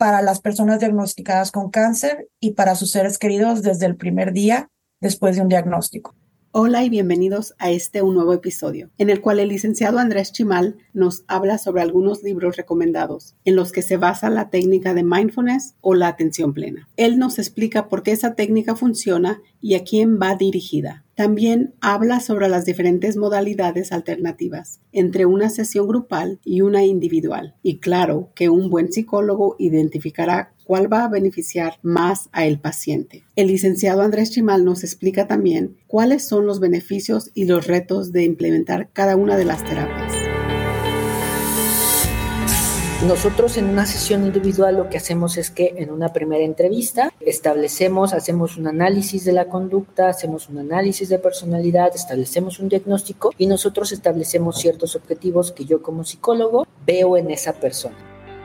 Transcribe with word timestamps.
para 0.00 0.22
las 0.22 0.40
personas 0.40 0.80
diagnosticadas 0.80 1.52
con 1.52 1.68
cáncer 1.68 2.30
y 2.40 2.52
para 2.52 2.74
sus 2.74 2.90
seres 2.90 3.18
queridos 3.18 3.60
desde 3.60 3.84
el 3.84 3.96
primer 3.96 4.32
día 4.32 4.70
después 4.98 5.36
de 5.36 5.42
un 5.42 5.50
diagnóstico. 5.50 6.16
Hola 6.52 6.82
y 6.84 6.88
bienvenidos 6.88 7.54
a 7.58 7.70
este 7.70 8.00
un 8.00 8.14
nuevo 8.14 8.32
episodio, 8.32 8.88
en 8.96 9.10
el 9.10 9.20
cual 9.20 9.40
el 9.40 9.50
licenciado 9.50 9.98
Andrés 9.98 10.32
Chimal 10.32 10.78
nos 10.94 11.24
habla 11.28 11.58
sobre 11.58 11.82
algunos 11.82 12.22
libros 12.22 12.56
recomendados, 12.56 13.36
en 13.44 13.56
los 13.56 13.72
que 13.72 13.82
se 13.82 13.98
basa 13.98 14.30
la 14.30 14.48
técnica 14.48 14.94
de 14.94 15.04
mindfulness 15.04 15.74
o 15.82 15.94
la 15.94 16.08
atención 16.08 16.54
plena. 16.54 16.88
Él 16.96 17.18
nos 17.18 17.38
explica 17.38 17.90
por 17.90 18.02
qué 18.02 18.12
esa 18.12 18.34
técnica 18.34 18.76
funciona 18.76 19.42
y 19.60 19.74
a 19.74 19.84
quién 19.84 20.18
va 20.18 20.34
dirigida. 20.34 21.04
También 21.20 21.74
habla 21.82 22.18
sobre 22.18 22.48
las 22.48 22.64
diferentes 22.64 23.18
modalidades 23.18 23.92
alternativas 23.92 24.80
entre 24.90 25.26
una 25.26 25.50
sesión 25.50 25.86
grupal 25.86 26.40
y 26.46 26.62
una 26.62 26.82
individual. 26.86 27.56
Y 27.62 27.78
claro 27.78 28.30
que 28.34 28.48
un 28.48 28.70
buen 28.70 28.90
psicólogo 28.90 29.54
identificará 29.58 30.54
cuál 30.64 30.90
va 30.90 31.04
a 31.04 31.08
beneficiar 31.08 31.74
más 31.82 32.30
a 32.32 32.46
el 32.46 32.58
paciente. 32.58 33.22
El 33.36 33.48
licenciado 33.48 34.00
Andrés 34.00 34.30
Chimal 34.30 34.64
nos 34.64 34.82
explica 34.82 35.26
también 35.26 35.76
cuáles 35.86 36.26
son 36.26 36.46
los 36.46 36.58
beneficios 36.58 37.30
y 37.34 37.44
los 37.44 37.66
retos 37.66 38.12
de 38.12 38.24
implementar 38.24 38.88
cada 38.94 39.16
una 39.16 39.36
de 39.36 39.44
las 39.44 39.62
terapias. 39.62 40.09
Nosotros 43.06 43.56
en 43.56 43.64
una 43.64 43.86
sesión 43.86 44.26
individual 44.26 44.76
lo 44.76 44.90
que 44.90 44.98
hacemos 44.98 45.38
es 45.38 45.50
que 45.50 45.72
en 45.78 45.90
una 45.90 46.12
primera 46.12 46.44
entrevista 46.44 47.10
establecemos, 47.20 48.12
hacemos 48.12 48.58
un 48.58 48.66
análisis 48.66 49.24
de 49.24 49.32
la 49.32 49.46
conducta, 49.46 50.10
hacemos 50.10 50.50
un 50.50 50.58
análisis 50.58 51.08
de 51.08 51.18
personalidad, 51.18 51.92
establecemos 51.94 52.58
un 52.58 52.68
diagnóstico 52.68 53.32
y 53.38 53.46
nosotros 53.46 53.92
establecemos 53.92 54.58
ciertos 54.58 54.96
objetivos 54.96 55.50
que 55.50 55.64
yo 55.64 55.80
como 55.80 56.04
psicólogo 56.04 56.66
veo 56.84 57.16
en 57.16 57.30
esa 57.30 57.54
persona. 57.54 57.96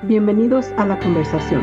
Bienvenidos 0.03 0.67
a 0.78 0.86
la 0.86 0.98
conversación. 1.00 1.61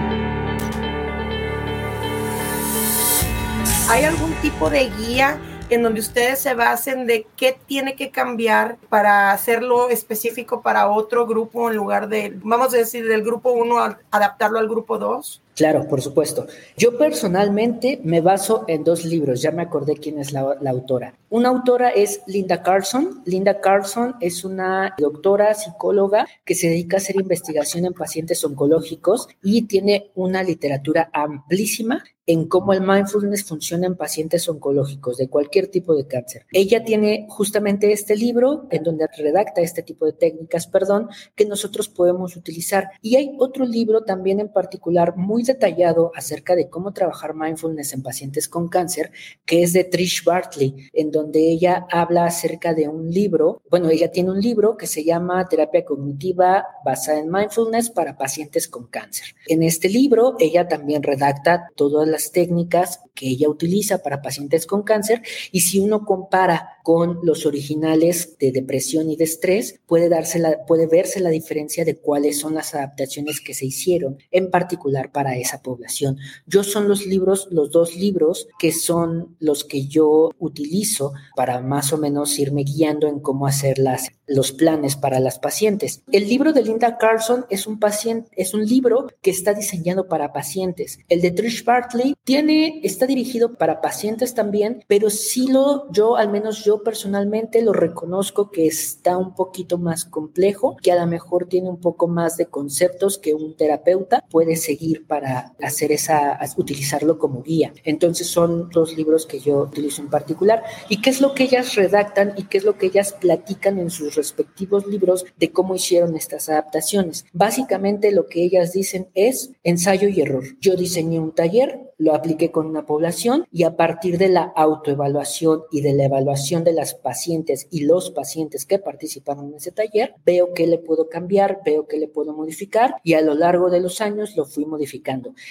¿Hay 3.89 4.05
algún 4.05 4.33
tipo 4.43 4.69
de 4.69 4.91
guía 4.99 5.41
en 5.75 5.83
donde 5.83 6.01
ustedes 6.01 6.41
se 6.41 6.55
basen 6.55 7.07
de 7.07 7.27
qué 7.37 7.59
tiene 7.67 7.97
que 7.97 8.11
cambiar 8.11 8.77
para 8.89 9.33
hacerlo 9.33 9.89
específico 9.89 10.61
para 10.61 10.91
otro 10.91 11.27
grupo 11.27 11.71
en 11.71 11.77
lugar 11.77 12.09
de, 12.09 12.33
vamos 12.43 12.75
a 12.75 12.77
decir, 12.77 13.09
del 13.09 13.23
grupo 13.23 13.53
1 13.53 13.97
adaptarlo 14.11 14.59
al 14.59 14.69
grupo 14.69 14.99
2? 14.99 15.43
Claro, 15.55 15.87
por 15.87 16.01
supuesto. 16.01 16.47
Yo 16.79 16.97
personalmente 16.97 18.01
me 18.03 18.23
baso 18.23 18.65
en 18.69 18.85
dos 18.85 19.05
libros, 19.05 19.43
ya 19.43 19.51
me 19.51 19.63
acordé 19.63 19.97
quién 19.97 20.19
es 20.19 20.33
la, 20.33 20.57
autora. 20.67 21.15
Una 21.29 21.51
autora 21.51 21.91
es 21.91 22.23
Linda 22.27 22.63
Carlson. 22.63 23.23
Linda 23.27 23.61
Carlson 23.61 24.17
es 24.21 24.45
una 24.45 24.95
doctora 24.99 25.53
psicóloga 25.55 26.27
que 26.45 26.55
se 26.55 26.69
dedica 26.69 26.97
a 26.97 27.01
hacer 27.01 27.17
investigación 27.17 27.85
en 27.85 27.93
pacientes 27.93 28.43
oncológicos 28.45 29.29
y 29.43 29.63
tiene 29.63 30.11
una 30.15 30.43
literatura 30.43 31.11
amplísima 31.13 32.03
en 32.27 32.47
cómo 32.47 32.73
el 32.73 32.83
mindfulness 32.83 33.45
funciona 33.45 33.87
en 33.87 33.97
pacientes 33.97 34.49
oncológicos 34.49 35.17
de 35.17 35.29
cualquier 35.29 35.69
tipo 35.69 35.95
de 35.95 36.07
cáncer. 36.07 36.47
Ella 36.53 36.85
tiene 36.85 37.27
justamente 37.29 37.93
este 37.93 38.17
libro 38.17 38.69
en 38.71 38.85
donde 38.85 39.09
redacta 39.17 39.61
este 39.61 39.83
tipo 39.83 40.07
de 40.07 40.13
técnicas, 40.13 40.67
perdón, 40.67 41.09
que 41.35 41.47
nosotros 41.47 41.89
podemos 41.89 42.37
utilizar. 42.37 42.91
Y 43.01 43.17
hay 43.17 43.35
otro 43.39 43.65
libro 43.65 44.05
también 44.05 44.39
en 44.39 44.53
particular 44.53 45.17
muy 45.17 45.42
detallado 45.47 46.13
acerca 46.15 46.55
de 46.55 46.69
cómo 46.69 46.93
trabajar 46.93 47.35
mindfulness 47.35 47.93
en 47.93 48.03
pacientes 48.03 48.49
con 48.49 48.69
cáncer, 48.69 49.13
que 49.45 49.63
es 49.63 49.73
de 49.73 49.85
Trish 49.85 50.25
Bartley, 50.25 50.89
en 50.93 51.11
donde 51.11 51.41
ella 51.51 51.87
habla 51.91 52.27
acerca 52.27 52.75
de 52.75 52.89
un 52.89 53.11
libro, 53.11 53.63
bueno, 53.71 53.91
ella 53.91 54.11
tiene 54.11 54.31
un 54.31 54.41
libro 54.41 54.77
que 54.77 54.87
se 54.87 55.05
llama 55.05 55.47
Terapia 55.49 55.85
Cognitiva 55.85 56.67
basada 56.85 57.19
en 57.19 57.31
mindfulness 57.31 57.91
para 57.91 58.17
pacientes 58.17 58.69
con 58.69 58.87
cáncer. 58.87 59.35
En 59.47 59.63
este 59.63 59.89
libro, 59.89 60.37
ella 60.39 60.69
también 60.69 61.03
redacta 61.03 61.69
todas 61.77 62.09
las 62.09 62.33
técnicas 62.33 63.01
que 63.15 63.29
ella 63.29 63.49
utiliza 63.49 63.99
para 63.99 64.23
pacientes 64.23 64.67
con 64.67 64.83
cáncer 64.83 65.23
y 65.51 65.61
si 65.61 65.79
uno 65.81 66.05
compara 66.05 66.79
con 66.83 67.21
los 67.23 67.47
originales 67.47 68.37
de 68.39 68.53
depresión 68.53 69.11
y 69.11 69.17
de 69.17 69.25
estrés, 69.25 69.81
puede, 69.87 70.09
darse 70.09 70.39
la, 70.39 70.65
puede 70.67 70.87
verse 70.87 71.21
la 71.21 71.31
diferencia 71.31 71.85
de 71.85 71.97
cuáles 71.97 72.39
son 72.39 72.55
las 72.55 72.75
adaptaciones 72.75 73.41
que 73.41 73.55
se 73.55 73.67
hicieron, 73.67 74.19
en 74.31 74.51
particular 74.51 75.13
para 75.13 75.37
esa 75.37 75.63
población. 75.63 76.19
Yo 76.47 76.65
son 76.65 76.89
los 76.89 77.07
libros, 77.07 77.49
los 77.51 77.71
dos 77.71 77.97
libros 77.97 78.49
que 78.59 78.73
son 78.73 79.37
los 79.39 79.65
que 79.65 79.87
yo 79.87 80.31
utilizo 80.39 81.13
para 81.37 81.61
más 81.61 81.93
o 81.93 81.99
menos 81.99 82.39
irme 82.39 82.65
guiando 82.65 83.07
en 83.07 83.21
cómo 83.21 83.47
hacer 83.47 83.79
las, 83.79 84.11
los 84.27 84.53
planes 84.53 84.97
para 84.97 85.21
las 85.21 85.39
pacientes. 85.39 86.03
El 86.11 86.29
libro 86.29 86.53
de 86.53 86.63
Linda 86.63 86.99
Carlson 86.99 87.47
es 87.51 87.67
un 87.67 87.79
paciente, 87.79 88.31
es 88.37 88.55
un 88.55 88.67
libro 88.67 89.07
que 89.21 89.31
está 89.31 89.55
diseñado 89.55 90.09
para 90.09 90.33
pacientes. 90.33 90.99
El 91.09 91.21
de 91.21 91.31
Trish 91.31 91.65
Bartley 91.65 92.15
tiene, 92.25 92.81
está 92.83 93.07
dirigido 93.07 93.55
para 93.55 93.81
pacientes 93.81 94.35
también, 94.35 94.85
pero 94.87 95.11
sí 95.11 95.49
lo, 95.49 95.91
yo 95.93 96.17
al 96.17 96.31
menos 96.31 96.65
yo 96.65 96.72
personalmente 96.81 97.63
lo 97.63 97.73
reconozco 97.73 98.51
que 98.51 98.67
está 98.67 99.17
un 99.19 99.35
poquito 99.35 99.79
más 99.79 100.05
complejo, 100.05 100.77
que 100.83 100.93
a 100.93 100.97
lo 100.97 101.07
mejor 101.07 101.47
tiene 101.47 101.69
un 101.69 101.81
poco 101.81 102.09
más 102.09 102.37
de 102.37 102.47
conceptos 102.47 103.19
que 103.19 103.35
un 103.35 103.57
terapeuta 103.57 104.25
puede 104.31 104.57
seguir 104.57 105.07
para 105.07 105.55
hacer 105.63 105.93
esa, 105.93 106.39
utilizarlo 106.57 107.19
como 107.19 107.43
guía. 107.43 107.73
Entonces 107.85 108.29
son 108.29 108.71
dos 108.71 108.97
libros 108.97 109.27
que 109.27 109.41
yo 109.41 109.59
utilizo 109.59 110.03
en 110.03 110.09
particular. 110.09 110.63
¿Y 110.89 111.01
qué 111.01 111.11
es 111.11 111.21
lo 111.21 111.35
que 111.35 111.45
ellas 111.45 111.75
redactan 111.75 112.35
y 112.37 112.45
qué 112.45 112.59
es 112.59 112.65
lo 112.65 112.79
que 112.79 112.87
ellas 112.87 113.13
platican 113.13 113.79
en 113.79 113.91
sus 113.91 114.15
respectivos 114.15 114.87
libros 114.87 115.27
de 115.39 115.53
cómo 115.53 115.75
hicieron 115.75 116.17
estas 116.17 116.49
adaptaciones? 116.49 117.25
Básicamente 117.33 118.13
lo 118.13 118.27
que 118.27 118.45
ellas 118.45 118.73
dicen 118.73 119.09
es 119.15 119.53
ensayo 119.63 120.09
y 120.09 120.21
error. 120.21 120.45
Yo 120.61 120.77
diseñé 120.77 121.21
un 121.21 121.35
taller, 121.35 121.92
lo 122.03 122.15
apliqué 122.15 122.51
con 122.51 122.67
una 122.67 122.87
población 122.87 123.47
y 123.51 123.63
a 123.65 123.77
partir 123.77 124.19
de 124.19 124.29
la 124.29 124.53
autoevaluación 124.57 125.63
y 125.71 125.81
de 125.81 125.95
la 125.95 126.05
evaluación 126.05 126.65
de 126.65 126.73
las 126.73 126.95
pacientes 126.95 127.69
y 127.71 127.85
los 127.85 128.11
pacientes 128.11 128.67
que 128.67 128.79
participaron 128.79 129.49
en 129.49 129.55
ese 129.55 129.73
taller, 129.73 130.15
veo 130.25 130.53
qué 130.55 130.67
le 130.67 130.79
puedo 130.79 131.09
cambiar, 131.09 131.61
veo 131.65 131.87
qué 131.87 131.99
le 131.99 132.09
puedo 132.09 132.33
modificar 132.33 132.97
y 133.03 133.15
a 133.15 133.21
lo 133.21 133.35
largo 133.35 133.71
de 133.71 133.81
los 133.81 134.01
años 134.01 134.37
lo 134.37 134.45
fui 134.45 134.65
modificando 134.65 135.03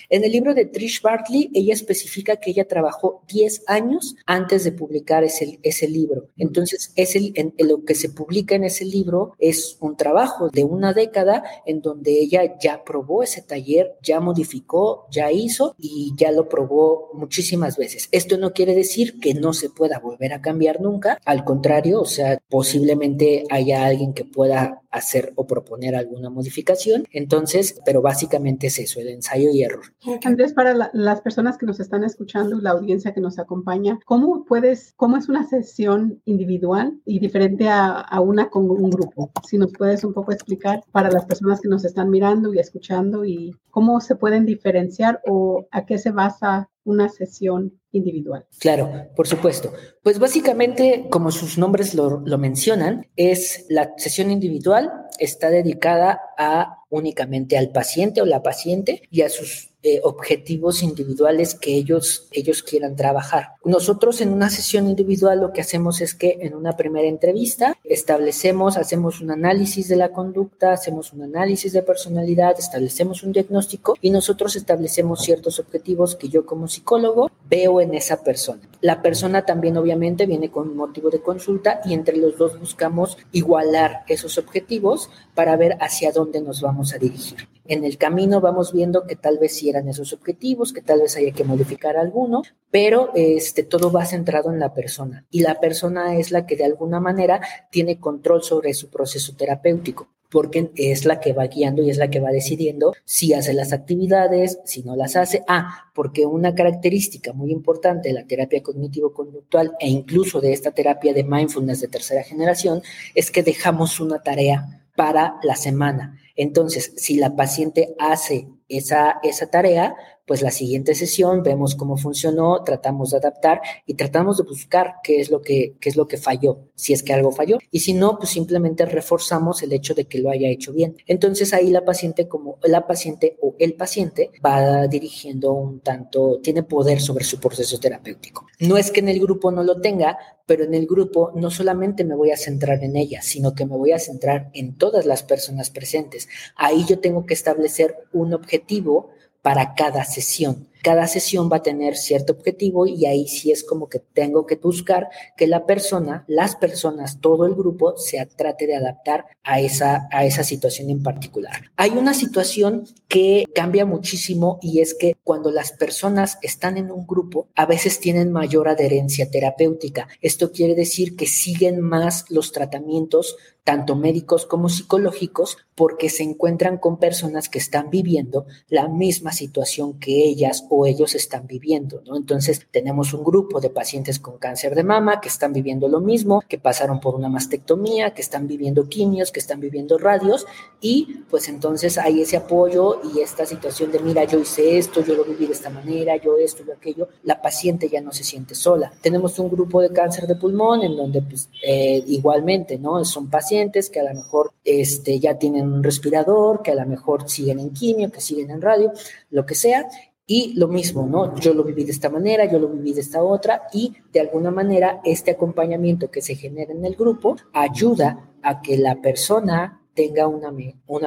en 0.10 0.24
el 0.24 0.32
libro 0.32 0.54
de 0.54 0.66
Trish 0.66 1.02
Bartley, 1.02 1.50
ella 1.54 1.74
especifica 1.74 2.38
que 2.38 2.52
ella 2.52 2.68
trabajó 2.68 3.24
10 3.28 3.64
años 3.68 4.16
antes 4.26 4.64
de 4.64 4.72
publicar 4.72 5.24
ese, 5.24 5.60
ese 5.64 5.88
libro. 5.88 6.28
Entonces, 6.38 6.92
es 6.96 7.18
lo 7.60 7.84
que 7.84 7.96
se 7.96 8.10
publica 8.10 8.56
en 8.56 8.64
ese 8.64 8.86
libro 8.86 9.34
es 9.40 9.78
un 9.80 9.96
trabajo 9.96 10.50
de 10.50 10.64
una 10.64 10.94
década 10.94 11.44
en 11.66 11.82
donde 11.82 12.20
ella 12.20 12.58
ya 12.60 12.84
probó 12.84 13.24
ese 13.24 13.42
taller, 13.42 13.98
ya 14.02 14.20
modificó, 14.20 15.08
ya 15.12 15.32
hizo 15.32 15.76
y 15.78 16.14
ya 16.16 16.32
lo 16.32 16.41
probó 16.50 17.10
muchísimas 17.14 17.78
veces. 17.78 18.10
Esto 18.12 18.38
no 18.38 18.54
quiere 18.54 18.76
decir 18.76 19.20
que 19.20 19.34
no 19.34 19.54
se 19.54 19.70
pueda 19.70 20.00
volver 20.00 20.34
a 20.34 20.42
cambiar 20.42 20.82
nunca, 20.82 21.18
al 21.26 21.44
contrario, 21.44 22.02
o 22.02 22.06
sea, 22.06 22.40
posiblemente 22.50 23.44
haya 23.50 23.86
alguien 23.86 24.14
que 24.14 24.26
pueda 24.26 24.82
hacer 24.92 25.32
o 25.36 25.48
proponer 25.48 25.96
alguna 25.96 26.30
modificación. 26.30 27.06
Entonces, 27.12 27.80
pero 27.86 28.02
básicamente 28.02 28.68
es 28.68 28.80
eso, 28.80 29.00
el 29.00 29.08
ensayo 29.08 29.50
y 29.52 29.64
error. 29.64 29.86
Andrés, 30.24 30.54
para 30.54 30.92
las 30.94 31.22
personas 31.22 31.58
que 31.58 31.66
nos 31.66 31.80
están 31.80 32.04
escuchando 32.04 32.58
y 32.58 32.62
la 32.62 32.72
audiencia 32.72 33.14
que 33.14 33.22
nos 33.22 33.40
acompaña, 33.40 34.00
¿cómo 34.06 34.46
puedes, 34.46 34.94
cómo 34.98 35.18
es 35.18 35.30
una 35.30 35.48
sesión 35.48 36.22
individual 36.26 37.00
y 37.06 37.20
diferente 37.20 37.68
a, 37.70 38.00
a 38.00 38.20
una 38.20 38.50
con 38.50 38.70
un 38.70 38.90
grupo? 38.90 39.32
Si 39.48 39.58
nos 39.58 39.72
puedes 39.72 40.04
un 40.04 40.14
poco 40.14 40.32
explicar 40.32 40.84
para 40.92 41.10
las 41.10 41.26
personas 41.26 41.62
que 41.62 41.70
nos 41.70 41.86
están 41.86 42.10
mirando 42.10 42.54
y 42.54 42.60
escuchando 42.60 43.26
y 43.26 43.56
cómo 43.70 44.02
se 44.02 44.16
pueden 44.16 44.46
diferenciar 44.46 45.22
o 45.26 45.68
a 45.72 45.86
qué 45.86 45.98
se 45.98 46.12
basa 46.32 46.70
una 46.84 47.10
sesión 47.10 47.80
individual. 47.92 48.46
Claro, 48.60 49.10
por 49.16 49.28
supuesto. 49.28 49.72
Pues 50.04 50.20
básicamente, 50.20 51.08
como 51.10 51.32
sus 51.32 51.58
nombres 51.58 51.94
lo, 51.94 52.22
lo, 52.26 52.38
mencionan, 52.38 53.08
es 53.16 53.66
la 53.70 53.92
sesión 53.98 54.32
individual, 54.32 54.92
está 55.20 55.50
dedicada 55.50 56.22
a 56.38 56.80
únicamente 56.90 57.58
al 57.58 57.72
paciente 57.72 58.22
o 58.22 58.26
la 58.26 58.42
paciente 58.42 59.04
y 59.12 59.22
a 59.22 59.30
sus 59.30 59.71
eh, 59.84 60.00
objetivos 60.04 60.84
individuales 60.84 61.56
que 61.56 61.74
ellos, 61.74 62.28
ellos 62.32 62.62
quieran 62.62 62.96
trabajar. 62.96 63.56
Nosotros 63.64 64.22
en 64.22 64.32
una 64.32 64.50
sesión 64.50 64.88
individual 64.88 65.42
lo 65.42 65.54
que 65.54 65.62
hacemos 65.62 66.02
es 66.02 66.14
que 66.14 66.38
en 66.42 66.54
una 66.54 66.74
primera 66.74 67.08
entrevista 67.08 67.78
establecemos, 67.84 68.78
hacemos 68.78 69.22
un 69.22 69.32
análisis 69.32 69.88
de 69.88 69.96
la 69.96 70.12
conducta, 70.12 70.72
hacemos 70.72 71.14
un 71.14 71.24
análisis 71.24 71.74
de 71.74 71.82
personalidad, 71.82 72.56
establecemos 72.60 73.24
un 73.24 73.32
diagnóstico 73.32 73.96
y 74.02 74.12
nosotros 74.12 74.56
establecemos 74.56 75.22
ciertos 75.22 75.60
objetivos 75.60 76.16
que 76.16 76.30
yo 76.30 76.46
como 76.46 76.68
psicólogo 76.68 77.32
veo 77.50 77.82
en 77.82 77.94
esa 77.94 78.24
persona. 78.24 78.62
La 78.82 79.02
persona 79.02 79.46
también 79.46 79.78
obviamente 79.78 80.26
viene 80.26 80.50
con 80.50 80.70
un 80.70 80.78
motivo 80.78 81.10
de 81.10 81.22
consulta 81.22 81.82
y 81.86 81.94
entre 81.94 82.18
los 82.18 82.38
dos 82.38 82.60
buscamos 82.60 83.18
igualar 83.32 84.04
esos 84.08 84.38
objetivos 84.38 85.10
para 85.42 85.58
ver 85.58 85.76
hacia 85.80 86.12
dónde 86.12 86.40
nos 86.40 86.62
vamos 86.62 86.94
a 86.94 87.00
dirigir. 87.00 87.48
En 87.66 87.84
el 87.84 87.98
camino 87.98 88.42
vamos 88.42 88.72
viendo 88.72 89.08
que 89.08 89.16
tal 89.16 89.40
vez 89.40 89.56
sí 89.56 89.72
eran 89.72 89.90
esos 89.90 90.14
objetivos, 90.14 90.72
que 90.72 90.84
tal 90.84 91.00
vez 91.02 91.18
haya 91.18 91.32
que 91.32 91.44
modificar 91.44 91.98
alguno, 91.98 92.44
pero 92.70 93.10
este, 93.16 93.64
todo 93.64 93.92
va 93.92 94.06
centrado 94.06 94.52
en 94.54 94.60
la 94.60 94.76
persona 94.76 95.26
y 95.32 95.40
la 95.40 95.60
persona 95.60 96.16
es 96.16 96.30
la 96.30 96.46
que 96.46 96.56
de 96.56 96.66
alguna 96.66 97.00
manera 97.00 97.42
tiene 97.72 98.00
control 98.00 98.44
sobre 98.44 98.76
su 98.76 98.92
proceso 98.92 99.34
terapéutico 99.36 100.10
porque 100.30 100.72
es 100.76 101.06
la 101.06 101.20
que 101.20 101.34
va 101.34 101.48
guiando 101.48 101.82
y 101.82 101.90
es 101.90 101.98
la 101.98 102.12
que 102.12 102.20
va 102.20 102.30
decidiendo 102.30 102.94
si 103.04 103.34
hace 103.34 103.54
las 103.54 103.74
actividades, 103.74 104.60
si 104.64 104.84
no 104.84 104.96
las 104.96 105.16
hace. 105.16 105.44
Ah, 105.48 105.92
porque 105.96 106.28
una 106.28 106.54
característica 106.54 107.34
muy 107.34 107.52
importante 107.52 108.10
de 108.10 108.14
la 108.14 108.28
terapia 108.28 108.62
cognitivo-conductual 108.62 109.74
e 109.80 109.90
incluso 109.90 110.40
de 110.40 110.54
esta 110.54 110.72
terapia 110.72 111.14
de 111.14 111.24
mindfulness 111.24 111.82
de 111.82 111.88
tercera 111.88 112.24
generación 112.24 112.84
es 113.16 113.32
que 113.32 113.42
dejamos 113.42 114.00
una 114.00 114.22
tarea 114.22 114.82
para 114.96 115.38
la 115.44 115.56
semana. 115.56 116.18
Entonces, 116.36 116.94
si 116.98 117.16
la 117.16 117.36
paciente 117.36 117.96
hace 118.00 118.48
esa, 118.68 119.20
esa 119.24 119.50
tarea, 119.50 119.96
pues 120.32 120.42
la 120.42 120.52
siguiente 120.52 120.96
sesión 120.96 121.44
vemos 121.44 121.76
cómo 121.76 121.98
funcionó, 121.98 122.64
tratamos 122.64 123.12
de 123.12 123.18
adaptar 123.18 123.60
y 123.86 123.96
tratamos 123.96 124.38
de 124.38 124.44
buscar 124.44 124.94
qué 125.04 125.20
es 125.20 125.30
lo 125.30 125.42
que, 125.42 125.76
qué 125.82 125.90
es 125.90 125.98
lo 125.98 126.08
que 126.08 126.16
falló, 126.16 126.70
si 126.74 126.94
es 126.94 127.04
que 127.04 127.12
algo 127.12 127.34
falló. 127.34 127.58
Y 127.70 127.82
si 127.82 127.92
no, 127.92 128.18
pues 128.18 128.30
simplemente 128.30 128.86
reforzamos 128.86 129.62
el 129.62 129.74
hecho 129.74 129.94
de 129.94 130.06
que 130.06 130.20
lo 130.20 130.30
haya 130.30 130.48
hecho 130.48 130.72
bien. 130.72 130.96
Entonces 131.06 131.54
ahí 131.54 131.70
la 131.70 131.84
paciente 131.84 132.30
como 132.30 132.60
la 132.64 132.88
paciente 132.88 133.38
o 133.42 133.58
el 133.60 133.74
paciente 133.74 134.32
va 134.42 134.88
dirigiendo 134.88 135.52
un 135.52 135.82
tanto, 135.82 136.40
tiene 136.42 136.64
poder 136.64 137.02
sobre 137.02 137.26
su 137.26 137.38
proceso 137.38 137.78
terapéutico. 137.78 138.48
No 138.62 138.78
es 138.78 138.90
que 138.90 139.02
en 139.02 139.10
el 139.10 139.20
grupo 139.20 139.52
no 139.52 139.66
lo 139.66 139.82
tenga, 139.82 140.18
pero 140.46 140.64
en 140.64 140.74
el 140.74 140.88
grupo 140.88 141.34
no 141.36 141.52
solamente 141.52 142.06
me 142.06 142.16
voy 142.16 142.32
a 142.32 142.38
centrar 142.38 142.82
en 142.86 142.96
ella, 142.96 143.22
sino 143.22 143.54
que 143.54 143.66
me 143.66 143.76
voy 143.76 143.92
a 143.92 144.00
centrar 144.00 144.50
en 144.54 144.78
todas 144.78 145.06
las 145.06 145.24
personas 145.24 145.70
presentes. 145.72 146.30
Ahí 146.56 146.86
yo 146.86 147.00
tengo 147.00 147.26
que 147.26 147.34
establecer 147.34 147.98
un 148.14 148.34
objetivo 148.34 149.10
para 149.42 149.74
cada 149.76 150.04
sesión. 150.04 150.68
Cada 150.84 151.08
sesión 151.08 151.50
va 151.52 151.58
a 151.58 151.64
tener 151.64 151.96
cierto 151.96 152.34
objetivo 152.34 152.88
y 152.88 153.06
ahí 153.06 153.28
sí 153.28 153.52
es 153.52 153.64
como 153.64 153.90
que 153.90 154.00
tengo 154.00 154.46
que 154.46 154.56
buscar 154.56 155.10
que 155.38 155.48
la 155.48 155.66
persona, 155.66 156.26
las 156.28 156.56
personas, 156.56 157.20
todo 157.22 157.46
el 157.46 157.56
grupo 157.56 157.98
se 157.98 158.26
trate 158.26 158.68
de 158.68 158.76
adaptar 158.76 159.26
a 159.44 159.60
esa, 159.60 160.08
a 160.12 160.26
esa 160.26 160.44
situación 160.44 160.90
en 160.90 161.04
particular. 161.04 161.72
Hay 161.76 161.92
una 161.92 162.14
situación 162.14 162.86
que 163.08 163.46
cambia 163.54 163.86
muchísimo 163.86 164.60
y 164.62 164.80
es 164.80 164.94
que 164.94 165.16
cuando 165.24 165.52
las 165.52 165.72
personas 165.74 166.38
están 166.42 166.78
en 166.78 166.92
un 166.92 167.06
grupo, 167.06 167.48
a 167.56 167.66
veces 167.66 168.00
tienen 168.00 168.32
mayor 168.32 168.68
adherencia 168.68 169.30
terapéutica. 169.30 170.08
Esto 170.22 170.52
quiere 170.52 170.76
decir 170.76 171.16
que 171.16 171.28
siguen 171.28 171.82
más 171.82 172.26
los 172.30 172.52
tratamientos 172.52 173.36
tanto 173.64 173.96
médicos 173.96 174.46
como 174.46 174.70
psicológicos, 174.70 175.58
porque 175.76 176.10
se 176.10 176.24
encuentran 176.24 176.78
con 176.78 176.98
personas 176.98 177.50
que 177.50 177.60
están 177.60 177.90
viviendo 177.90 178.46
la 178.68 178.88
misma 178.88 179.32
situación 179.32 180.00
que 180.00 180.26
ellas 180.26 180.66
o 180.74 180.86
ellos 180.86 181.16
están 181.16 181.48
viviendo, 181.48 182.02
¿no? 182.06 182.16
Entonces, 182.16 182.66
tenemos 182.72 183.14
un 183.14 183.26
grupo 183.26 183.60
de 183.60 183.70
pacientes 183.70 184.20
con 184.20 184.38
cáncer 184.38 184.74
de 184.74 184.86
mama 184.86 185.20
que 185.20 185.28
están 185.28 185.52
viviendo 185.52 185.90
lo 185.90 186.00
mismo, 186.00 186.42
que 186.48 186.58
pasaron 186.58 187.02
por 187.02 187.14
una 187.14 187.28
mastectomía, 187.28 188.14
que 188.14 188.22
están 188.22 188.48
viviendo 188.48 188.88
quimios, 188.88 189.34
que 189.34 189.42
están 189.42 189.60
viviendo 189.60 189.98
radios, 189.98 190.48
y 190.80 191.24
pues 191.30 191.50
entonces 191.50 191.98
hay 191.98 192.22
ese 192.22 192.38
apoyo 192.38 193.02
y 193.14 193.20
esta 193.20 193.46
situación 193.46 193.92
de, 193.92 194.00
mira, 194.00 194.24
yo 194.24 194.40
hice 194.40 194.78
esto, 194.78 195.04
yo 195.04 195.14
lo 195.14 195.26
viví 195.26 195.46
de 195.46 195.52
esta 195.52 195.70
manera, 195.70 196.16
yo 196.16 196.38
esto, 196.38 196.64
yo 196.66 196.72
aquello, 196.72 197.10
la 197.24 197.42
paciente 197.42 197.90
ya 197.90 198.00
no 198.00 198.14
se 198.14 198.24
siente 198.24 198.56
sola. 198.56 198.94
Tenemos 199.02 199.40
un 199.40 199.50
grupo 199.50 199.82
de 199.82 199.92
cáncer 199.92 200.26
de 200.26 200.38
pulmón 200.38 200.84
en 200.84 200.96
donde, 200.96 201.22
pues, 201.22 201.50
eh, 201.68 202.02
igualmente, 202.08 202.80
¿no? 202.80 203.04
Son 203.04 203.30
pacientes 203.30 203.90
que 203.90 204.00
a 204.00 204.04
lo 204.04 204.14
mejor 204.14 204.54
este, 204.64 205.20
ya 205.20 205.38
tienen 205.38 205.70
un 205.70 205.84
respirador, 205.84 206.62
que 206.62 206.72
a 206.72 206.76
lo 206.76 206.86
mejor 206.86 207.30
siguen 207.30 207.60
en 207.60 207.72
quimio, 207.72 208.10
que 208.10 208.22
siguen 208.22 208.52
en 208.52 208.62
radio, 208.62 208.94
lo 209.32 209.46
que 209.46 209.56
sea, 209.56 209.90
y 210.26 210.54
lo 210.54 210.68
mismo, 210.68 211.08
¿no? 211.08 211.36
Yo 211.40 211.54
lo 211.54 211.64
viví 211.64 211.84
de 211.84 211.92
esta 211.92 212.10
manera, 212.10 212.46
yo 212.46 212.60
lo 212.60 212.70
viví 212.70 212.94
de 212.94 213.02
esta 213.02 213.24
otra 213.24 213.64
y 213.74 213.94
de 214.14 214.22
alguna 214.22 214.52
manera 214.52 215.02
este 215.04 215.32
acompañamiento 215.32 216.10
que 216.10 216.22
se 216.22 216.36
genera 216.36 216.72
en 216.72 216.86
el 216.86 216.96
grupo 216.96 217.36
ayuda 217.54 218.30
a 218.42 218.62
que 218.62 218.78
la 218.78 219.02
persona 219.02 219.82
tenga 219.94 220.28
una, 220.28 220.52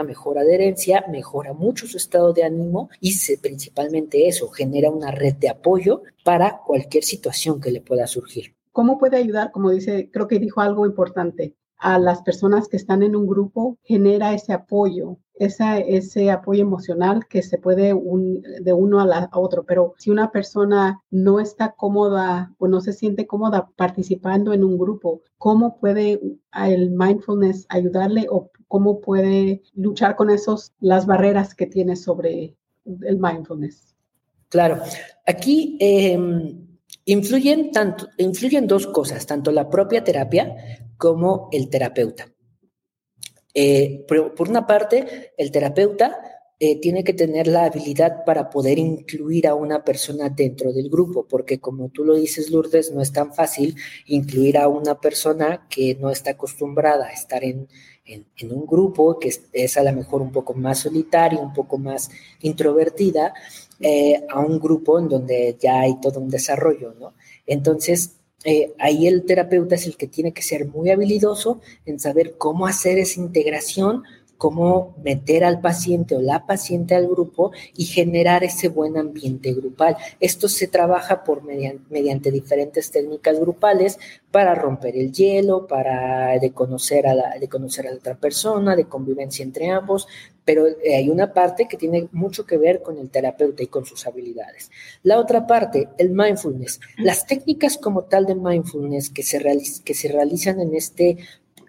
mejor 0.05 0.39
adherencia, 0.39 1.05
mejora 1.09 1.53
mucho 1.53 1.87
su 1.87 1.97
estado 1.97 2.33
de 2.33 2.45
ánimo 2.45 2.91
y 3.01 3.13
se, 3.13 3.39
principalmente 3.39 4.29
eso, 4.29 4.49
genera 4.49 4.91
una 4.91 5.11
red 5.11 5.35
de 5.35 5.49
apoyo 5.49 6.03
para 6.23 6.61
cualquier 6.65 7.05
situación 7.05 7.61
que 7.61 7.71
le 7.71 7.81
pueda 7.81 8.07
surgir. 8.07 8.55
¿Cómo 8.73 8.99
puede 8.99 9.17
ayudar? 9.17 9.53
Como 9.53 9.71
dice, 9.71 10.11
creo 10.13 10.29
que 10.29 10.39
dijo 10.39 10.61
algo 10.61 10.85
importante, 10.87 11.55
a 11.79 11.99
las 11.99 12.23
personas 12.23 12.69
que 12.69 12.77
están 12.77 13.03
en 13.03 13.17
un 13.17 13.27
grupo, 13.27 13.79
genera 13.83 14.33
ese 14.33 14.53
apoyo 14.53 15.19
esa, 15.35 15.79
ese 15.79 16.31
apoyo 16.31 16.63
emocional 16.63 17.27
que 17.29 17.43
se 17.43 17.59
puede 17.59 17.95
de 18.61 18.73
uno 18.73 19.01
a, 19.01 19.07
la, 19.07 19.31
otro. 19.33 19.65
Pero 19.65 19.95
si 19.99 20.11
una 20.11 20.31
persona 20.31 21.03
no 21.11 21.41
está 21.41 21.73
cómoda 21.73 22.53
o 22.59 22.69
no 22.69 22.81
se 22.81 22.93
siente 22.93 23.27
cómoda 23.27 23.71
participando 23.77 24.53
en 24.53 24.65
un 24.65 24.79
grupo, 24.79 25.23
¿cómo 25.39 25.79
puede 25.79 26.21
el 26.67 26.91
mindfulness 26.91 27.67
ayudarle 27.69 28.27
o 28.31 28.51
cómo 28.69 29.01
puede 29.01 29.63
luchar 29.75 30.17
con 30.17 30.31
esos, 30.31 30.73
las 30.81 31.07
barreras 31.07 31.55
que 31.55 31.67
tiene 31.67 31.97
sobre 31.97 32.57
el 33.03 33.19
mindfulness? 33.19 33.95
Claro, 34.49 34.81
aquí 35.27 35.77
em, 35.81 36.65
influyen, 37.07 37.73
tanto, 37.73 38.09
influyen 38.19 38.69
dos 38.69 38.87
cosas, 38.87 39.27
tanto 39.27 39.51
la 39.51 39.69
propia 39.69 40.05
terapia 40.05 40.55
como 41.05 41.51
el 41.53 41.69
terapeuta. 41.69 42.33
Eh, 43.53 44.07
por 44.09 44.49
una 44.49 44.67
parte, 44.67 45.35
el 45.37 45.51
terapeuta 45.51 46.17
eh, 46.59 46.81
tiene 46.81 47.05
que 47.05 47.13
tener 47.13 47.47
la 47.47 47.67
habilidad 47.67 48.25
para 48.25 48.49
poder 48.49 48.79
incluir 48.79 49.47
a 49.47 49.55
una 49.55 49.85
persona 49.85 50.31
dentro 50.31 50.73
del 50.73 50.89
grupo, 50.89 51.27
porque 51.29 51.61
como 51.61 51.91
tú 51.91 52.07
lo 52.07 52.15
dices, 52.15 52.51
Lourdes, 52.51 52.91
no 52.91 53.03
es 53.03 53.13
tan 53.13 53.35
fácil 53.35 53.77
incluir 54.07 54.57
a 54.57 54.69
una 54.69 54.99
persona 54.99 55.67
que 55.69 55.95
no 55.97 56.09
está 56.09 56.31
acostumbrada 56.31 57.09
a 57.09 57.13
estar 57.13 57.45
en, 57.45 57.69
un 58.51 58.65
grupo, 58.65 59.19
que 59.19 59.31
es, 59.53 59.77
a 59.77 59.83
lo 59.83 59.93
mejor 59.93 60.23
un 60.23 60.33
poco 60.33 60.55
más 60.55 60.79
solitario, 60.79 61.39
un 61.39 61.53
poco 61.53 61.77
más 61.77 62.09
introvertida, 62.41 63.35
eh, 63.79 64.25
a 64.31 64.41
un 64.41 64.59
grupo 64.59 64.99
en 64.99 65.11
donde 65.11 65.55
ya 65.61 65.81
hay 65.81 66.01
todo 66.01 66.19
un 66.19 66.31
desarrollo, 66.31 66.95
¿no? 66.99 67.13
Entonces, 67.47 68.24
eh, 68.45 68.75
ahí 68.79 69.07
el 69.07 69.25
terapeuta 69.25 69.75
es 69.75 69.87
el 69.87 69.97
que 69.97 70.07
tiene 70.07 70.33
que 70.33 70.43
ser 70.43 70.67
muy 70.67 70.91
habilidoso 70.91 71.61
en 71.87 71.99
saber 71.99 72.35
cómo 72.37 72.67
hacer 72.67 72.99
esa 72.99 73.21
integración, 73.21 74.05
cómo 74.45 74.95
meter 75.03 75.43
al 75.43 75.63
paciente 75.63 76.15
o 76.15 76.21
la 76.21 76.45
paciente 76.45 76.95
al 76.95 77.09
grupo 77.09 77.53
y 77.79 77.87
generar 77.87 78.45
ese 78.45 78.69
buen 78.69 78.99
ambiente 78.99 79.55
grupal. 79.55 79.97
Esto 80.21 80.51
se 80.51 80.69
trabaja 80.69 81.25
por 81.25 81.43
mediante, 81.43 82.31
diferentes 82.31 82.91
técnicas 82.91 83.41
grupales 83.41 83.99
para 84.31 84.55
romper 84.55 84.99
el 84.99 85.13
hielo, 85.13 85.67
para 85.67 86.39
conocer 86.53 87.07
a 87.07 87.15
la, 87.15 87.35
conocer 87.49 87.87
a 87.87 87.93
la 87.93 87.97
otra 87.97 88.17
persona, 88.17 88.77
de 88.77 88.85
convivencia 88.85 89.43
entre 89.43 89.71
ambos, 89.71 90.09
pero 90.45 90.67
eh, 90.67 90.95
hay 90.95 91.09
una 91.09 91.33
parte 91.33 91.67
que 91.67 91.79
tiene 91.79 92.09
mucho 92.13 92.45
que 92.45 92.59
ver 92.59 92.83
con 92.83 92.99
el 92.99 93.09
terapeuta 93.09 93.63
y 93.63 93.69
con 93.69 93.87
sus 93.87 94.07
habilidades. 94.07 94.71
La 95.03 95.19
otra 95.19 95.47
parte, 95.47 95.89
el 95.97 96.11
mindfulness. 96.11 96.81
Las 96.99 97.27
técnicas 97.27 97.79
como 97.79 98.03
tal 98.03 98.27
de 98.27 98.35
mindfulness 98.35 99.09
que 99.09 99.23
se, 99.23 99.41
que 99.83 99.95
se 99.95 100.09
realizan 100.09 100.61
en, 100.61 100.75
este, 100.75 101.17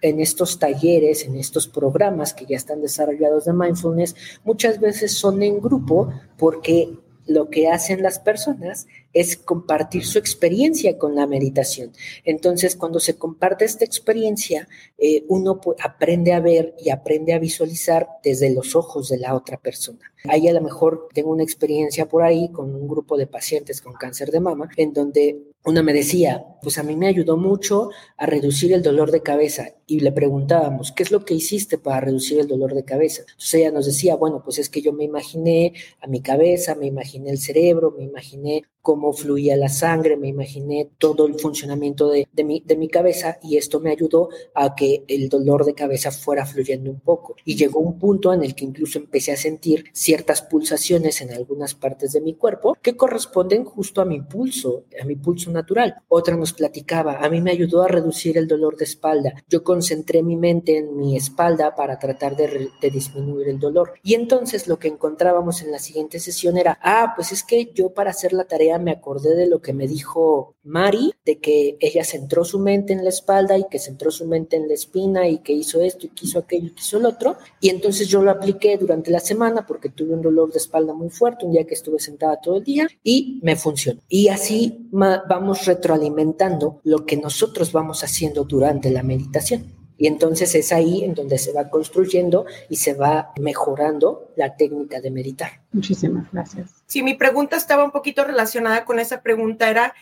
en 0.10 0.20
estos 0.20 0.60
talleres, 0.60 1.26
en 1.26 1.36
estos 1.36 1.68
programas 1.68 2.34
que 2.34 2.46
ya 2.46 2.58
están 2.58 2.82
desarrollados 2.82 3.46
de 3.46 3.54
mindfulness, 3.54 4.16
muchas 4.44 4.80
veces 4.80 5.14
son 5.14 5.42
en 5.42 5.60
grupo 5.60 6.12
porque 6.38 6.98
lo 7.26 7.50
que 7.50 7.70
hacen 7.70 8.04
las 8.04 8.20
personas 8.20 8.88
es 9.16 9.38
compartir 9.38 10.06
su 10.06 10.20
experiencia 10.20 10.98
con 10.98 11.16
la 11.16 11.26
meditación. 11.26 11.94
Entonces, 12.26 12.76
cuando 12.76 13.00
se 13.00 13.18
comparte 13.18 13.64
esta 13.64 13.86
experiencia, 13.86 14.68
eh, 14.98 15.24
uno 15.30 15.62
aprende 15.82 16.34
a 16.34 16.42
ver 16.42 16.76
y 16.78 16.90
aprende 16.90 17.34
a 17.34 17.40
visualizar 17.40 18.10
desde 18.22 18.54
los 18.54 18.76
ojos 18.76 19.08
de 19.08 19.18
la 19.18 19.34
otra 19.34 19.58
persona. 19.58 20.12
Ahí 20.28 20.48
a 20.50 20.54
lo 20.54 20.62
mejor 20.62 21.08
tengo 21.14 21.32
una 21.32 21.44
experiencia 21.44 22.08
por 22.08 22.24
ahí 22.24 22.52
con 22.52 22.76
un 22.76 22.88
grupo 22.88 23.18
de 23.18 23.26
pacientes 23.28 23.82
con 23.82 23.94
cáncer 23.94 24.32
de 24.32 24.42
mama, 24.42 24.70
en 24.76 24.92
donde 24.92 25.40
una 25.64 25.82
me 25.82 25.94
decía, 25.94 26.46
pues 26.62 26.78
a 26.78 26.84
mí 26.84 26.96
me 26.96 27.08
ayudó 27.08 27.38
mucho 27.38 27.90
a 28.18 28.26
reducir 28.26 28.74
el 28.74 28.84
dolor 28.84 29.12
de 29.12 29.24
cabeza 29.24 29.76
y 29.88 30.02
le 30.02 30.12
preguntábamos, 30.12 30.92
¿qué 30.92 31.04
es 31.04 31.12
lo 31.12 31.24
que 31.26 31.36
hiciste 31.36 31.78
para 31.78 32.02
reducir 32.02 32.40
el 32.40 32.48
dolor 32.48 32.74
de 32.74 32.84
cabeza? 32.84 33.22
Entonces 33.22 33.54
ella 33.56 33.72
nos 33.72 33.86
decía, 33.86 34.16
bueno, 34.16 34.42
pues 34.44 34.60
es 34.60 34.70
que 34.70 34.82
yo 34.82 34.94
me 34.94 35.06
imaginé 35.06 35.74
a 36.02 36.08
mi 36.08 36.22
cabeza, 36.22 36.76
me 36.76 36.86
imaginé 36.86 37.32
el 37.32 37.40
cerebro, 37.40 37.96
me 37.98 38.04
imaginé 38.04 38.64
cómo 38.86 39.14
fluía 39.14 39.58
la 39.58 39.68
sangre, 39.68 40.16
me 40.16 40.28
imaginé 40.28 40.92
todo 41.00 41.26
el 41.26 41.40
funcionamiento 41.40 42.08
de, 42.08 42.28
mi, 42.44 42.62
de 42.64 42.78
mi 42.78 42.88
cabeza 42.88 43.40
y 43.42 43.58
esto 43.58 43.80
me 43.80 43.90
ayudó 43.90 44.30
a 44.54 44.76
que 44.76 45.04
el 45.08 45.28
dolor 45.28 45.66
de 45.66 45.74
cabeza 45.74 46.12
fuera 46.12 46.46
fluyendo 46.46 46.92
un 46.92 47.00
poco. 47.00 47.36
Y 47.46 47.56
llegó 47.56 47.80
un 47.80 47.98
punto 47.98 48.32
en 48.32 48.44
el 48.44 48.54
que 48.54 48.64
incluso 48.64 49.00
empecé 49.00 49.32
a 49.32 49.38
sentir 49.38 49.86
ciertas 49.92 50.44
pulsaciones 50.44 51.20
en 51.22 51.34
algunas 51.34 51.74
partes 51.74 52.14
de 52.14 52.22
mi 52.22 52.36
cuerpo 52.36 52.78
que 52.80 52.96
corresponden 52.96 53.66
justo 53.66 54.02
a 54.02 54.06
mi 54.06 54.22
pulso, 54.22 54.84
a 55.02 55.04
mi 55.04 55.16
pulso 55.16 55.50
natural. 55.50 55.96
Otra 56.08 56.38
nos 56.38 56.54
platicaba, 56.54 57.18
a 57.26 57.28
mí 57.28 57.42
me 57.42 57.50
ayudó 57.50 57.82
a 57.82 57.88
reducir 57.88 58.38
el 58.38 58.48
dolor 58.48 58.78
de 58.78 58.86
espalda. 58.86 59.34
Yo 59.50 59.64
concentré 59.64 60.22
mi 60.22 60.36
mente 60.36 60.78
en 60.78 60.96
mi 60.96 61.18
espalda 61.18 61.74
para 61.74 61.98
tratar 61.98 62.36
de, 62.36 62.70
de 62.80 62.90
disminuir 62.92 63.50
el 63.50 63.60
dolor. 63.60 63.94
Y 64.04 64.14
entonces 64.14 64.68
lo 64.68 64.78
que 64.78 64.90
encontrábamos 64.90 65.64
en 65.64 65.72
la 65.72 65.80
siguiente 65.80 66.20
sesión 66.20 66.56
era, 66.60 66.78
ah, 66.84 67.14
pues 67.16 67.32
es 67.32 67.44
que 67.44 67.72
yo 67.74 67.90
para 67.90 68.12
hacer 68.12 68.32
la 68.32 68.44
tarea 68.44 68.75
me 68.80 68.92
acordé 68.92 69.36
de 69.36 69.48
lo 69.48 69.62
que 69.62 69.74
me 69.74 69.88
dijo 69.88 70.56
Mari, 70.64 71.14
de 71.26 71.40
que 71.40 71.78
ella 71.80 72.04
centró 72.04 72.44
su 72.44 72.60
mente 72.60 72.94
en 72.94 73.04
la 73.04 73.10
espalda 73.10 73.58
y 73.58 73.66
que 73.70 73.80
centró 73.80 74.12
su 74.12 74.26
mente 74.26 74.56
en 74.56 74.68
la 74.68 74.74
espina 74.74 75.28
y 75.28 75.40
que 75.40 75.54
hizo 75.54 75.82
esto 75.82 76.08
y 76.08 76.10
que 76.10 76.26
hizo 76.26 76.40
aquello 76.40 76.68
y 76.68 76.72
que 76.72 76.98
el 76.98 77.06
otro. 77.06 77.38
Y 77.60 77.70
entonces 77.70 78.08
yo 78.08 78.22
lo 78.22 78.32
apliqué 78.32 78.78
durante 78.78 79.12
la 79.12 79.20
semana 79.20 79.66
porque 79.66 79.90
tuve 79.90 80.14
un 80.14 80.22
dolor 80.22 80.52
de 80.52 80.58
espalda 80.58 80.94
muy 80.94 81.10
fuerte 81.10 81.46
un 81.46 81.52
día 81.52 81.66
que 81.66 81.76
estuve 81.76 82.00
sentada 82.00 82.40
todo 82.42 82.58
el 82.58 82.64
día 82.64 82.88
y 83.04 83.40
me 83.44 83.56
funcionó. 83.56 84.02
Y 84.10 84.30
así 84.30 84.88
vamos 84.92 85.66
retroalimentando 85.66 86.80
lo 86.84 87.06
que 87.06 87.18
nosotros 87.18 87.72
vamos 87.72 88.04
haciendo 88.04 88.44
durante 88.44 88.90
la 88.90 89.04
meditación. 89.04 89.85
Y 89.98 90.08
entonces 90.08 90.54
es 90.56 90.72
ahí 90.72 91.04
en 91.04 91.14
donde 91.14 91.38
se 91.38 91.54
va 91.54 91.70
construyendo 91.70 92.46
y 92.70 92.78
se 92.78 92.94
va 92.94 93.32
mejorando 93.40 94.30
la 94.36 94.56
técnica 94.56 95.00
de 95.00 95.12
meditar. 95.12 95.62
Muchísimas 95.72 96.32
gracias. 96.32 96.84
Sí, 96.86 97.02
mi 97.04 97.14
pregunta 97.14 97.56
estaba 97.56 97.84
un 97.84 97.92
poquito 97.92 98.24
relacionada 98.24 98.86
con 98.86 99.00
esa 99.00 99.22
pregunta, 99.22 99.70
era 99.70 99.94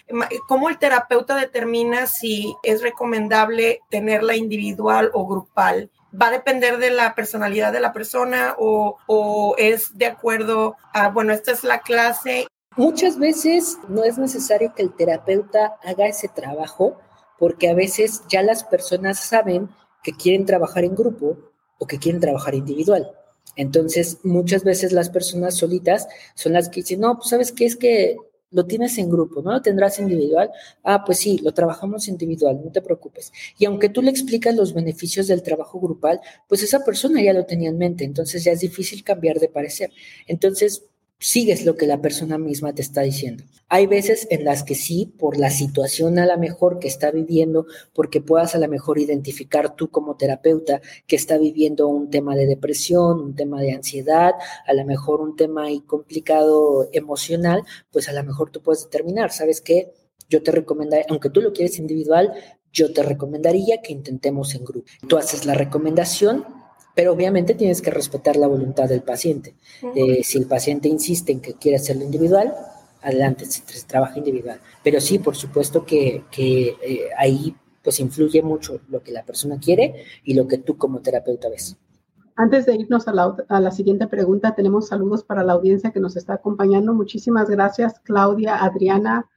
cómo 0.47 0.69
el 0.69 0.79
terapeuta 0.79 1.35
determina 1.35 2.07
si 2.07 2.55
es 2.63 2.81
recomendable 2.81 3.81
tenerla 3.89 4.35
individual 4.35 5.11
o 5.13 5.27
grupal. 5.27 5.91
¿Va 6.19 6.27
a 6.27 6.31
depender 6.31 6.77
de 6.77 6.91
la 6.91 7.15
personalidad 7.15 7.73
de 7.73 7.79
la 7.79 7.91
persona 7.91 8.55
o, 8.59 8.97
o 9.07 9.55
es 9.57 9.97
de 9.97 10.05
acuerdo 10.05 10.75
a, 10.93 11.09
bueno, 11.09 11.33
esta 11.33 11.51
es 11.51 11.63
la 11.63 11.79
clase? 11.79 12.47
Muchas 12.75 13.17
veces 13.17 13.77
no 13.87 14.03
es 14.03 14.17
necesario 14.17 14.73
que 14.75 14.83
el 14.83 14.93
terapeuta 14.93 15.75
haga 15.83 16.07
ese 16.07 16.27
trabajo 16.27 16.97
porque 17.39 17.69
a 17.69 17.73
veces 17.73 18.21
ya 18.29 18.41
las 18.41 18.63
personas 18.63 19.19
saben 19.19 19.69
que 20.03 20.13
quieren 20.13 20.45
trabajar 20.45 20.83
en 20.83 20.95
grupo 20.95 21.37
o 21.79 21.87
que 21.87 21.97
quieren 21.97 22.21
trabajar 22.21 22.55
individual. 22.55 23.11
Entonces, 23.55 24.19
muchas 24.23 24.63
veces 24.63 24.91
las 24.91 25.09
personas 25.09 25.55
solitas 25.55 26.07
son 26.35 26.53
las 26.53 26.69
que 26.69 26.81
dicen, 26.81 27.01
no, 27.01 27.15
pues 27.17 27.29
sabes 27.29 27.51
qué 27.51 27.65
es 27.65 27.75
que 27.75 28.17
lo 28.53 28.65
tienes 28.65 28.97
en 28.99 29.09
grupo, 29.09 29.41
¿no? 29.41 29.51
Lo 29.51 29.61
tendrás 29.61 29.99
individual. 29.99 30.51
Ah, 30.83 31.03
pues 31.03 31.17
sí, 31.19 31.39
lo 31.39 31.53
trabajamos 31.53 32.07
individual, 32.07 32.61
no 32.63 32.71
te 32.71 32.81
preocupes. 32.81 33.33
Y 33.57 33.65
aunque 33.65 33.89
tú 33.89 34.01
le 34.01 34.11
explicas 34.11 34.55
los 34.55 34.73
beneficios 34.73 35.27
del 35.27 35.41
trabajo 35.41 35.79
grupal, 35.79 36.21
pues 36.47 36.61
esa 36.61 36.85
persona 36.85 37.21
ya 37.21 37.33
lo 37.33 37.45
tenía 37.45 37.69
en 37.69 37.79
mente, 37.79 38.03
entonces 38.03 38.43
ya 38.43 38.51
es 38.51 38.59
difícil 38.59 39.03
cambiar 39.03 39.39
de 39.39 39.49
parecer. 39.49 39.91
Entonces, 40.27 40.85
sigues 41.23 41.65
lo 41.65 41.77
que 41.77 41.87
la 41.87 42.01
persona 42.01 42.37
misma 42.37 42.75
te 42.75 42.81
está 42.81 43.01
diciendo. 43.01 43.45
Hay 43.69 43.87
veces 43.87 44.27
en 44.29 44.43
las 44.43 44.63
que 44.63 44.75
sí, 44.75 45.13
por 45.17 45.37
la 45.37 45.49
situación 45.49 46.19
a 46.19 46.25
la 46.25 46.35
mejor 46.35 46.79
que 46.79 46.89
está 46.89 47.11
viviendo, 47.11 47.65
porque 47.93 48.19
puedas 48.19 48.55
a 48.55 48.57
la 48.59 48.67
mejor 48.67 48.99
identificar 48.99 49.75
tú 49.75 49.89
como 49.89 50.17
terapeuta 50.17 50.81
que 51.07 51.15
está 51.15 51.37
viviendo 51.37 51.87
un 51.87 52.09
tema 52.09 52.35
de 52.35 52.45
depresión, 52.45 53.21
un 53.21 53.35
tema 53.35 53.61
de 53.61 53.71
ansiedad, 53.71 54.33
a 54.67 54.73
lo 54.73 54.85
mejor 54.85 55.21
un 55.21 55.37
tema 55.37 55.63
ahí 55.63 55.79
complicado 55.79 56.89
emocional, 56.91 57.63
pues 57.89 58.09
a 58.09 58.13
lo 58.13 58.23
mejor 58.23 58.51
tú 58.51 58.61
puedes 58.61 58.83
determinar, 58.83 59.31
¿sabes 59.31 59.61
qué? 59.61 59.93
Yo 60.29 60.43
te 60.43 60.51
recomendaría, 60.51 61.05
aunque 61.09 61.29
tú 61.29 61.39
lo 61.41 61.53
quieres 61.53 61.79
individual, 61.79 62.33
yo 62.73 62.91
te 62.91 63.01
recomendaría 63.01 63.81
que 63.81 63.93
intentemos 63.93 64.55
en 64.55 64.65
grupo. 64.65 64.87
Tú 65.07 65.17
haces 65.17 65.45
la 65.45 65.53
recomendación, 65.53 66.45
pero 66.95 67.13
obviamente 67.13 67.55
tienes 67.55 67.81
que 67.81 67.91
respetar 67.91 68.35
la 68.35 68.47
voluntad 68.47 68.87
del 68.87 69.01
paciente. 69.01 69.55
Eh, 69.95 70.23
si 70.23 70.37
el 70.37 70.45
paciente 70.45 70.87
insiste 70.87 71.31
en 71.31 71.41
que 71.41 71.53
quiere 71.53 71.77
hacerlo 71.77 72.03
individual, 72.03 72.53
adelante, 73.01 73.45
se, 73.45 73.61
trabaja 73.85 74.17
individual. 74.17 74.59
Pero 74.83 75.01
sí, 75.01 75.19
por 75.19 75.35
supuesto 75.35 75.85
que, 75.85 76.23
eh, 76.37 77.09
ahí 77.17 77.55
pues 77.83 77.99
influye 77.99 78.41
mucho 78.41 78.79
lo 78.87 79.03
que 79.03 79.11
la 79.11 79.23
persona 79.23 79.59
quiere 79.59 80.05
y 80.23 80.35
lo 80.35 80.47
que 80.47 80.57
tú 80.57 80.77
como 80.77 81.01
terapeuta 81.01 81.49
ves. 81.49 81.75
Antes 82.35 82.65
de 82.65 82.75
irnos 82.75 83.07
a 83.07 83.13
la, 83.13 83.35
a 83.49 83.59
la, 83.59 83.71
siguiente 83.71 84.07
pregunta, 84.07 84.55
tenemos 84.55 84.87
saludos 84.87 85.23
para 85.23 85.43
la 85.43 85.53
audiencia 85.53 85.91
que 85.91 85.99
nos 85.99 86.15
está 86.15 86.35
acompañando. 86.35 86.93
Muchísimas 86.93 87.49
gracias, 87.49 87.99
Claudia, 87.99 88.63
Adriana, 88.63 89.29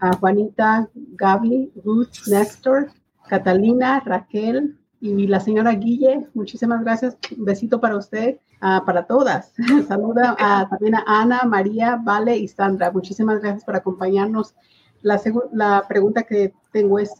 a 0.00 0.16
Juanita, 0.16 0.90
Gaby, 0.94 1.72
Ruth, 1.84 2.26
Néstor, 2.26 2.90
Catalina, 3.28 4.00
Raquel, 4.00 4.79
y 5.00 5.26
la 5.26 5.40
señora 5.40 5.72
Guille, 5.72 6.26
muchísimas 6.34 6.82
gracias. 6.84 7.16
Un 7.36 7.46
besito 7.46 7.80
para 7.80 7.96
usted, 7.96 8.36
uh, 8.62 8.84
para 8.84 9.06
todas. 9.06 9.52
Saluda 9.88 10.36
a, 10.38 10.68
también 10.68 10.94
a 10.94 11.04
Ana, 11.06 11.42
María, 11.44 11.98
Vale 12.02 12.36
y 12.36 12.48
Sandra. 12.48 12.90
Muchísimas 12.90 13.40
gracias 13.40 13.64
por 13.64 13.76
acompañarnos. 13.76 14.54
La, 15.00 15.18
la 15.52 15.84
pregunta 15.88 16.24
que 16.24 16.52
tengo 16.70 16.98
es, 16.98 17.10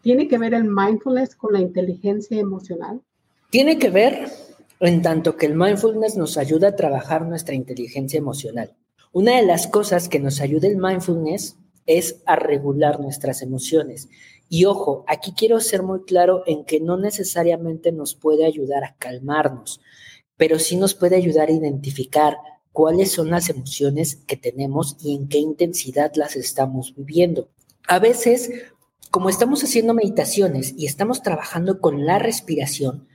¿tiene 0.00 0.26
que 0.26 0.36
ver 0.36 0.52
el 0.52 0.64
mindfulness 0.64 1.36
con 1.36 1.52
la 1.52 1.60
inteligencia 1.60 2.40
emocional? 2.40 3.00
Tiene 3.50 3.78
que 3.78 3.90
ver 3.90 4.28
en 4.80 5.00
tanto 5.00 5.36
que 5.36 5.46
el 5.46 5.54
mindfulness 5.54 6.16
nos 6.16 6.36
ayuda 6.36 6.68
a 6.68 6.76
trabajar 6.76 7.24
nuestra 7.24 7.54
inteligencia 7.54 8.18
emocional. 8.18 8.74
Una 9.12 9.36
de 9.36 9.46
las 9.46 9.68
cosas 9.68 10.08
que 10.08 10.18
nos 10.18 10.40
ayuda 10.40 10.66
el 10.66 10.76
mindfulness 10.76 11.56
es 11.86 12.22
a 12.26 12.36
regular 12.36 13.00
nuestras 13.00 13.42
emociones. 13.42 14.08
Y 14.48 14.66
ojo, 14.66 15.04
aquí 15.08 15.32
quiero 15.36 15.60
ser 15.60 15.82
muy 15.82 16.02
claro 16.04 16.42
en 16.46 16.64
que 16.64 16.80
no 16.80 16.96
necesariamente 16.96 17.92
nos 17.92 18.14
puede 18.14 18.44
ayudar 18.44 18.84
a 18.84 18.94
calmarnos, 18.98 19.80
pero 20.36 20.58
sí 20.58 20.76
nos 20.76 20.94
puede 20.94 21.16
ayudar 21.16 21.48
a 21.48 21.52
identificar 21.52 22.36
cuáles 22.72 23.12
son 23.12 23.30
las 23.30 23.48
emociones 23.48 24.16
que 24.26 24.36
tenemos 24.36 24.96
y 25.00 25.14
en 25.14 25.28
qué 25.28 25.38
intensidad 25.38 26.12
las 26.16 26.36
estamos 26.36 26.94
viviendo. 26.96 27.48
A 27.86 27.98
veces, 27.98 28.50
como 29.10 29.28
estamos 29.28 29.62
haciendo 29.64 29.94
meditaciones 29.94 30.74
y 30.76 30.86
estamos 30.86 31.22
trabajando 31.22 31.80
con 31.80 32.06
la 32.06 32.18
respiración, 32.18 33.08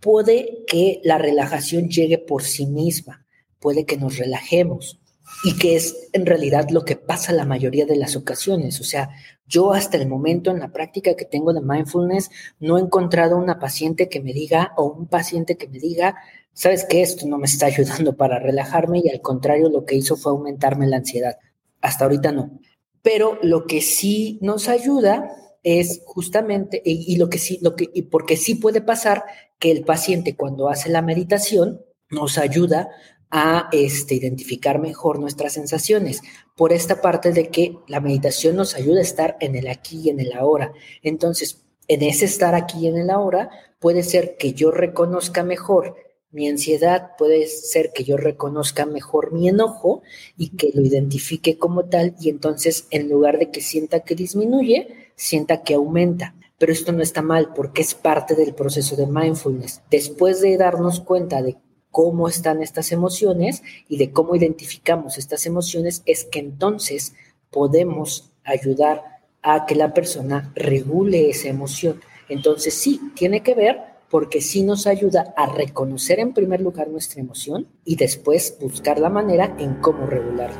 puede 0.00 0.64
que 0.66 1.00
la 1.04 1.18
relajación 1.18 1.88
llegue 1.88 2.18
por 2.18 2.42
sí 2.42 2.66
misma, 2.66 3.26
puede 3.58 3.84
que 3.84 3.96
nos 3.96 4.18
relajemos 4.18 5.00
y 5.44 5.56
que 5.56 5.76
es 5.76 6.08
en 6.12 6.26
realidad 6.26 6.68
lo 6.70 6.84
que 6.84 6.96
pasa 6.96 7.32
la 7.32 7.44
mayoría 7.44 7.86
de 7.86 7.96
las 7.96 8.16
ocasiones. 8.16 8.80
O 8.80 8.84
sea, 8.84 9.10
yo 9.46 9.72
hasta 9.72 9.96
el 9.96 10.08
momento 10.08 10.50
en 10.50 10.60
la 10.60 10.72
práctica 10.72 11.14
que 11.14 11.24
tengo 11.24 11.52
de 11.52 11.60
mindfulness 11.60 12.30
no 12.58 12.78
he 12.78 12.80
encontrado 12.80 13.36
una 13.36 13.58
paciente 13.58 14.08
que 14.08 14.20
me 14.20 14.32
diga 14.32 14.72
o 14.76 14.84
un 14.84 15.06
paciente 15.06 15.56
que 15.56 15.68
me 15.68 15.78
diga, 15.78 16.16
sabes 16.52 16.84
que 16.84 17.02
esto 17.02 17.26
no 17.26 17.38
me 17.38 17.46
está 17.46 17.66
ayudando 17.72 18.16
para 18.16 18.38
relajarme 18.38 19.00
y 19.04 19.08
al 19.08 19.20
contrario 19.20 19.68
lo 19.68 19.84
que 19.84 19.94
hizo 19.94 20.16
fue 20.16 20.32
aumentarme 20.32 20.86
la 20.86 20.98
ansiedad. 20.98 21.38
Hasta 21.80 22.04
ahorita 22.04 22.32
no. 22.32 22.58
Pero 23.02 23.38
lo 23.42 23.66
que 23.66 23.80
sí 23.80 24.38
nos 24.42 24.68
ayuda 24.68 25.30
es 25.62 26.02
justamente, 26.06 26.80
y, 26.84 27.16
lo 27.16 27.28
que 27.28 27.38
sí, 27.38 27.58
lo 27.62 27.76
que, 27.76 27.88
y 27.92 28.02
porque 28.02 28.36
sí 28.36 28.54
puede 28.54 28.80
pasar 28.80 29.24
que 29.58 29.70
el 29.70 29.84
paciente 29.84 30.36
cuando 30.36 30.68
hace 30.68 30.88
la 30.88 31.02
meditación 31.02 31.80
nos 32.10 32.38
ayuda 32.38 32.88
a 33.30 33.68
este, 33.72 34.14
identificar 34.14 34.80
mejor 34.80 35.18
nuestras 35.18 35.52
sensaciones, 35.52 36.22
por 36.56 36.72
esta 36.72 37.00
parte 37.00 37.32
de 37.32 37.48
que 37.48 37.76
la 37.86 38.00
meditación 38.00 38.56
nos 38.56 38.74
ayuda 38.74 39.00
a 39.00 39.02
estar 39.02 39.36
en 39.40 39.54
el 39.54 39.68
aquí 39.68 40.00
y 40.04 40.10
en 40.10 40.20
el 40.20 40.32
ahora. 40.32 40.72
Entonces, 41.02 41.64
en 41.88 42.02
ese 42.02 42.24
estar 42.24 42.54
aquí 42.54 42.80
y 42.80 42.86
en 42.88 42.96
el 42.96 43.10
ahora, 43.10 43.50
puede 43.78 44.02
ser 44.02 44.36
que 44.36 44.52
yo 44.52 44.70
reconozca 44.70 45.42
mejor 45.42 45.96
mi 46.30 46.46
ansiedad, 46.46 47.12
puede 47.16 47.46
ser 47.46 47.92
que 47.94 48.04
yo 48.04 48.16
reconozca 48.16 48.84
mejor 48.84 49.32
mi 49.32 49.48
enojo 49.48 50.02
y 50.36 50.50
que 50.50 50.70
lo 50.74 50.82
identifique 50.82 51.58
como 51.58 51.86
tal 51.86 52.14
y 52.20 52.28
entonces 52.28 52.86
en 52.90 53.08
lugar 53.08 53.38
de 53.38 53.50
que 53.50 53.62
sienta 53.62 54.00
que 54.00 54.14
disminuye, 54.14 55.10
sienta 55.16 55.62
que 55.62 55.74
aumenta. 55.74 56.34
Pero 56.58 56.72
esto 56.72 56.92
no 56.92 57.02
está 57.02 57.22
mal 57.22 57.52
porque 57.54 57.82
es 57.82 57.94
parte 57.94 58.34
del 58.34 58.52
proceso 58.52 58.96
de 58.96 59.06
mindfulness. 59.06 59.80
Después 59.90 60.40
de 60.40 60.56
darnos 60.56 61.00
cuenta 61.00 61.40
de 61.40 61.56
cómo 61.90 62.28
están 62.28 62.62
estas 62.62 62.92
emociones 62.92 63.62
y 63.88 63.98
de 63.98 64.10
cómo 64.12 64.36
identificamos 64.36 65.18
estas 65.18 65.46
emociones, 65.46 66.02
es 66.06 66.24
que 66.24 66.38
entonces 66.38 67.14
podemos 67.50 68.30
ayudar 68.44 69.02
a 69.42 69.66
que 69.66 69.74
la 69.74 69.94
persona 69.94 70.52
regule 70.54 71.30
esa 71.30 71.48
emoción. 71.48 72.00
Entonces 72.28 72.74
sí, 72.74 73.00
tiene 73.14 73.42
que 73.42 73.54
ver 73.54 73.80
porque 74.10 74.40
sí 74.40 74.62
nos 74.62 74.86
ayuda 74.86 75.34
a 75.36 75.46
reconocer 75.46 76.18
en 76.18 76.32
primer 76.32 76.60
lugar 76.60 76.88
nuestra 76.88 77.20
emoción 77.20 77.68
y 77.84 77.96
después 77.96 78.56
buscar 78.60 78.98
la 78.98 79.10
manera 79.10 79.54
en 79.58 79.74
cómo 79.74 80.06
regularla. 80.06 80.56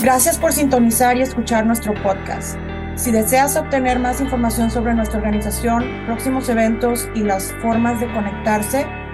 Gracias 0.00 0.38
por 0.38 0.52
sintonizar 0.52 1.16
y 1.16 1.22
escuchar 1.22 1.66
nuestro 1.66 1.92
podcast. 2.02 2.56
Si 2.94 3.12
deseas 3.12 3.56
obtener 3.56 3.98
más 3.98 4.20
información 4.20 4.70
sobre 4.70 4.92
nuestra 4.94 5.18
organización, 5.18 5.84
próximos 6.06 6.48
eventos 6.48 7.08
y 7.14 7.22
las 7.22 7.52
formas 7.62 8.00
de 8.00 8.12
conectarse, 8.12 8.86